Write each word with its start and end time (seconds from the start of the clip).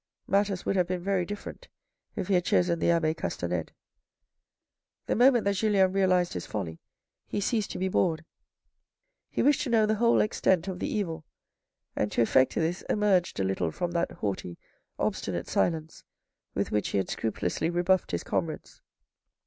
Matters 0.25 0.65
would 0.65 0.75
have 0.77 0.87
been 0.87 1.03
very 1.03 1.27
different 1.27 1.67
if 2.15 2.27
he 2.27 2.33
had 2.33 2.43
chosen 2.43 2.79
the 2.79 2.89
abbe 2.89 3.13
Castanede. 3.13 3.71
The 5.05 5.15
moment 5.15 5.45
that 5.45 5.53
Julien 5.57 5.93
realised 5.93 6.33
his 6.33 6.47
folly, 6.47 6.79
he 7.27 7.39
ceased 7.39 7.69
to 7.69 7.77
be 7.77 7.87
bored. 7.87 8.25
He 9.29 9.43
wished 9.43 9.61
to 9.61 9.69
know 9.69 9.85
the 9.85 9.93
whole 10.01 10.19
extent 10.19 10.67
of 10.67 10.79
the 10.79 10.91
evil, 10.91 11.23
and 11.95 12.11
to 12.13 12.21
effect 12.23 12.55
this 12.55 12.81
emerged 12.89 13.39
a 13.39 13.43
little 13.43 13.69
from 13.69 13.91
that 13.91 14.09
haughty 14.13 14.57
obstinate 14.97 15.47
silence 15.47 16.03
with 16.55 16.71
which 16.71 16.87
he 16.87 16.97
had 16.97 17.09
scrupulously 17.11 17.69
rebuffed 17.69 18.09
his 18.09 18.23
comrades. 18.23 18.81